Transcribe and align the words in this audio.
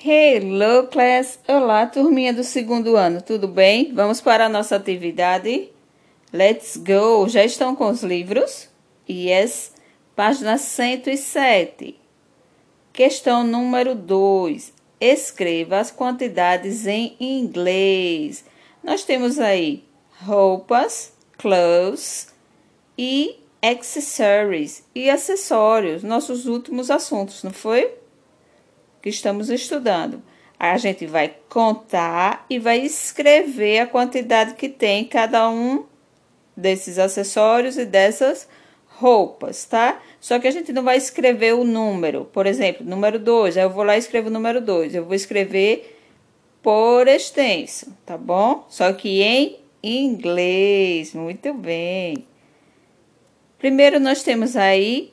Hello, 0.00 0.86
class! 0.86 1.40
Olá, 1.48 1.84
turminha 1.84 2.32
do 2.32 2.44
segundo 2.44 2.96
ano, 2.96 3.20
tudo 3.20 3.48
bem? 3.48 3.92
Vamos 3.92 4.20
para 4.20 4.46
a 4.46 4.48
nossa 4.48 4.76
atividade? 4.76 5.72
Let's 6.32 6.76
go! 6.76 7.28
Já 7.28 7.44
estão 7.44 7.74
com 7.74 7.88
os 7.88 8.04
livros? 8.04 8.68
Yes, 9.10 9.72
página 10.14 10.56
107. 10.56 11.98
Questão 12.92 13.42
número 13.42 13.96
2. 13.96 14.72
Escreva 15.00 15.80
as 15.80 15.90
quantidades 15.90 16.86
em 16.86 17.16
inglês. 17.18 18.44
Nós 18.84 19.02
temos 19.02 19.40
aí 19.40 19.82
roupas, 20.22 21.12
clothes 21.36 22.32
e 22.96 23.34
accessories 23.60 24.84
e 24.94 25.10
acessórios, 25.10 26.04
nossos 26.04 26.46
últimos 26.46 26.88
assuntos, 26.88 27.42
não 27.42 27.52
foi? 27.52 27.97
Que 29.00 29.08
estamos 29.08 29.50
estudando. 29.50 30.22
A 30.58 30.76
gente 30.76 31.06
vai 31.06 31.34
contar 31.48 32.44
e 32.50 32.58
vai 32.58 32.80
escrever 32.80 33.80
a 33.80 33.86
quantidade 33.86 34.54
que 34.54 34.68
tem 34.68 35.04
cada 35.04 35.48
um 35.48 35.84
desses 36.56 36.98
acessórios 36.98 37.78
e 37.78 37.84
dessas 37.84 38.48
roupas, 38.86 39.64
tá? 39.64 40.02
Só 40.20 40.38
que 40.40 40.48
a 40.48 40.50
gente 40.50 40.72
não 40.72 40.82
vai 40.82 40.96
escrever 40.96 41.54
o 41.54 41.62
número. 41.62 42.24
Por 42.24 42.46
exemplo, 42.46 42.84
número 42.84 43.18
2, 43.18 43.56
aí 43.56 43.62
eu 43.62 43.70
vou 43.70 43.84
lá 43.84 43.94
e 43.94 44.00
escrevo 44.00 44.28
o 44.28 44.32
número 44.32 44.60
2. 44.60 44.96
Eu 44.96 45.04
vou 45.04 45.14
escrever 45.14 45.96
por 46.60 47.06
extenso, 47.06 47.96
tá 48.04 48.18
bom? 48.18 48.66
Só 48.68 48.92
que 48.92 49.22
em 49.22 49.60
inglês. 49.82 51.14
Muito 51.14 51.54
bem. 51.54 52.26
Primeiro 53.58 54.00
nós 54.00 54.22
temos 54.22 54.56
aí 54.56 55.12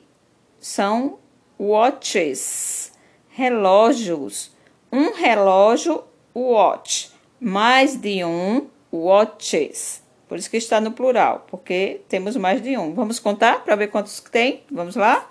são 0.58 1.18
watches 1.58 2.92
relógios. 3.36 4.50
Um 4.90 5.12
relógio, 5.12 6.04
watch. 6.34 7.10
Mais 7.38 7.94
de 7.94 8.24
um, 8.24 8.66
watches. 8.90 10.02
Por 10.26 10.38
isso 10.38 10.50
que 10.50 10.56
está 10.56 10.80
no 10.80 10.92
plural, 10.92 11.44
porque 11.48 12.00
temos 12.08 12.34
mais 12.36 12.62
de 12.62 12.78
um. 12.78 12.94
Vamos 12.94 13.18
contar 13.20 13.62
para 13.62 13.76
ver 13.76 13.88
quantos 13.88 14.20
tem? 14.20 14.64
Vamos 14.70 14.96
lá? 14.96 15.30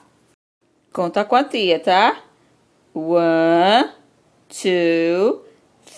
Conta 0.93 1.21
a 1.21 1.25
quantia, 1.25 1.79
tá? 1.79 2.21
One, 2.93 3.91
two, 4.47 5.41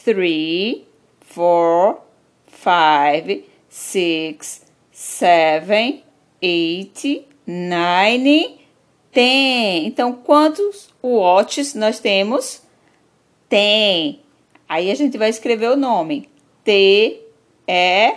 three, 0.04 0.88
four, 1.20 2.00
five, 2.48 3.46
six, 3.70 4.66
seven, 4.92 6.04
eight, 6.42 7.28
nine, 7.46 8.57
ten. 9.18 9.88
Então, 9.88 10.14
quantos 10.14 10.94
watches 11.02 11.74
nós 11.74 12.00
temos? 12.00 12.62
Tem. 13.50 14.22
Aí 14.70 14.92
a 14.92 14.96
gente 14.96 15.18
vai 15.18 15.28
escrever 15.28 15.72
o 15.72 15.76
nome. 15.76 16.30
T, 16.64 17.24
E, 17.68 18.16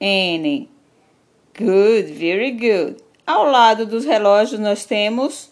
N. 0.00 0.70
Good, 1.54 2.12
very 2.14 2.52
good. 2.52 2.96
Ao 3.26 3.44
lado 3.44 3.84
dos 3.84 4.06
relógios 4.06 4.58
nós 4.58 4.86
temos 4.86 5.50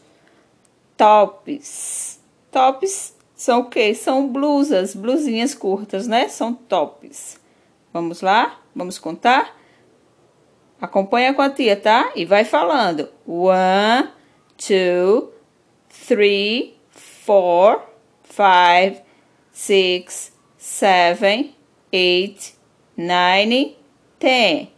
tops. 0.97 2.19
Tops 2.51 3.15
são 3.35 3.61
o 3.61 3.65
quê? 3.69 3.93
São 3.93 4.27
blusas, 4.27 4.95
blusinhas 4.95 5.55
curtas, 5.55 6.07
né? 6.07 6.27
São 6.29 6.55
tops. 6.55 7.39
Vamos 7.93 8.23
lá? 8.23 8.61
Vamos 8.75 8.99
contar? 8.99 9.61
Acompanha 10.81 11.35
com 11.35 11.43
a 11.43 11.51
tia, 11.51 11.77
tá? 11.77 12.13
E 12.17 12.25
vai 12.25 12.47
falando. 12.47 13.11
One, 13.27 14.16
two, 14.57 15.33
three, 15.91 16.75
four, 16.91 17.83
five, 18.23 19.01
six, 19.53 20.33
seven, 20.59 21.53
eight, 21.93 22.55
nine, 22.97 23.75
ten, 24.19 24.69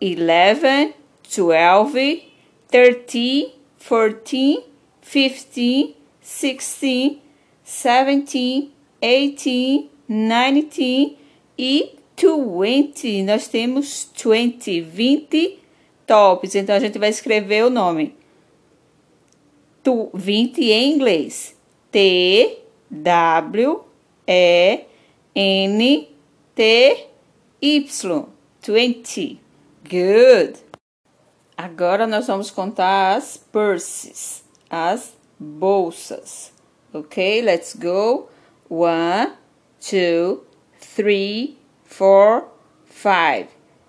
eleven, 0.00 0.94
twelve, 1.22 2.22
thirteen, 2.68 3.52
fourteen, 3.78 4.62
fifteen, 5.00 5.94
sixteen, 6.20 7.20
seventeen, 7.64 8.72
eighteen, 9.00 9.90
nineteen 10.08 11.16
e 11.58 11.98
twenty. 12.16 13.22
Nós 13.22 13.48
temos 13.48 14.10
twenty, 14.16 14.80
vinte 14.80 15.58
tops. 16.06 16.54
Então 16.54 16.74
a 16.74 16.80
gente 16.80 16.98
vai 16.98 17.10
escrever 17.10 17.64
o 17.64 17.70
nome 17.70 18.16
tu, 19.82 20.10
20 20.14 20.70
em 20.70 20.94
inglês. 20.94 21.56
T, 21.90 22.58
W, 22.90 23.84
E, 24.26 24.84
N, 25.34 26.08
T, 26.54 27.06
Y. 27.60 28.28
20. 28.62 29.40
Good. 29.84 30.58
Agora 31.56 32.06
nós 32.06 32.26
vamos 32.26 32.50
contar 32.50 33.16
as 33.16 33.36
purses, 33.36 34.44
as 34.70 35.14
bolsas. 35.38 36.52
Ok, 36.92 37.42
let's 37.42 37.74
go. 37.74 38.28
One, 38.68 39.32
two, 39.80 40.44
three, 40.78 41.58
four, 41.84 42.48
five, 42.86 43.48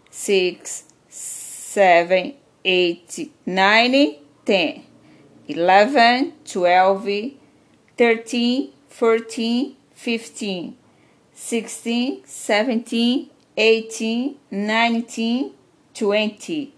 six, 0.10 0.86
seven, 1.08 2.36
eight, 2.64 3.31
nine, 3.46 4.18
ten. 4.46 4.93
11, 5.48 6.34
12, 6.46 7.38
13, 7.98 8.74
14, 8.90 9.76
15, 9.96 10.74
16, 11.34 12.22
17, 12.26 13.30
18, 13.56 14.38
19, 14.50 15.54
20, 15.94 16.74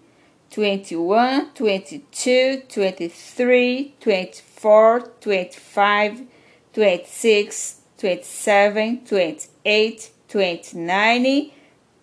21, 0.49 1.51
22, 1.53 2.63
23, 2.67 3.93
24, 3.99 5.11
25, 5.21 6.27
26, 6.73 7.81
27, 7.97 9.09
28, 9.09 10.11
29, 10.27 11.53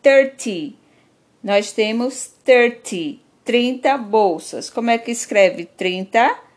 30. 0.03 0.75
Nós 1.43 1.73
temos 1.73 2.33
30, 2.44 3.21
30 3.44 3.99
bolsas. 3.99 4.71
Como 4.71 4.91
é 4.91 4.99
que 4.99 5.11
escreve 5.11 5.65
30? 5.65 6.51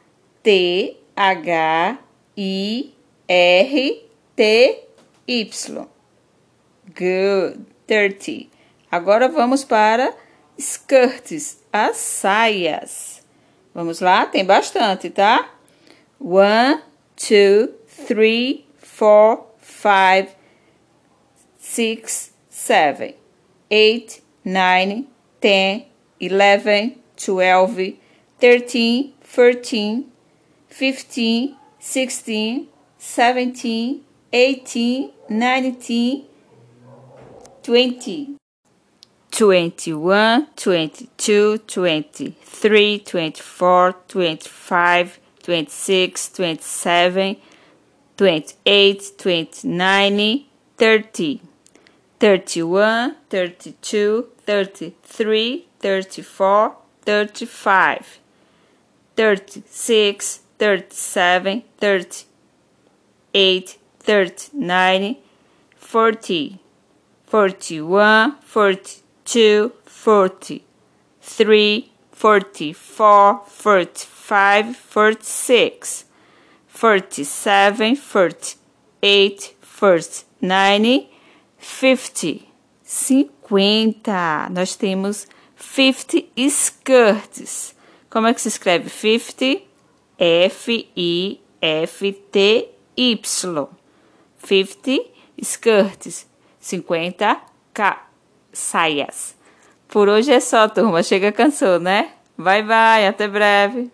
T 0.45 0.95
H 1.17 1.97
I 2.37 2.93
R 3.27 4.01
T 4.35 4.79
Y. 5.25 5.87
Good. 6.93 7.65
Thirty. 7.87 8.51
Agora 8.91 9.27
vamos 9.27 9.63
para 9.63 10.13
skirts, 10.55 11.63
as 11.73 11.97
saias. 11.97 13.23
Vamos 13.73 13.99
lá? 13.99 14.27
Tem 14.27 14.45
bastante, 14.45 15.09
tá? 15.09 15.51
One, 16.19 16.79
two, 17.15 17.73
three, 18.07 18.67
four, 18.77 19.47
five, 19.57 20.29
six, 21.57 22.31
seven, 22.47 23.15
eight, 23.71 24.21
nine, 24.43 25.07
ten, 25.41 25.87
eleven, 26.19 27.01
twelve, 27.17 27.99
thirteen, 28.39 29.15
fourteen, 29.21 30.11
15, 30.77 31.55
16, 31.79 32.67
17, 32.99 34.03
18, 34.33 35.13
19, 35.29 36.25
20. 37.63 38.35
21, 39.31 40.47
22, 40.57 41.59
23, 41.59 42.99
24, 42.99 43.93
25, 44.09 45.19
26, 45.43 46.29
27, 46.33 47.37
28, 48.17 49.13
29, 49.17 50.45
30, 50.77 51.41
31, 52.19 53.15
32, 53.29 54.25
33, 54.45 55.67
34, 55.79 56.75
35, 57.05 58.19
36, 59.15 60.44
37, 60.57 61.65
38, 61.77 63.79
39, 63.99 65.17
40, 65.79 66.59
41, 67.25 68.35
42, 68.53 69.71
43, 69.85 71.91
44, 72.11 73.45
45, 73.63 74.75
46, 74.93 76.05
47, 76.73 77.95
48, 77.95 79.55
49, 79.79 81.09
50. 81.59 82.45
50. 82.83 84.49
Nós 84.51 84.75
temos 84.75 85.27
50 85.57 86.25
skirts. 86.49 87.75
Como 88.09 88.27
é 88.27 88.33
que 88.33 88.41
se 88.41 88.47
escreve 88.47 88.89
50? 88.89 89.61
F-I-F-T-Y. 90.17 91.39
50 94.37 95.05
skirts. 95.41 96.27
50 96.59 97.41
saias. 98.51 99.35
Por 99.87 100.09
hoje 100.09 100.31
é 100.31 100.39
só, 100.39 100.67
turma. 100.67 101.03
Chega 101.03 101.31
cansou, 101.31 101.79
né? 101.79 102.11
Bye, 102.37 102.63
bye. 102.63 103.07
Até 103.07 103.27
breve. 103.27 103.91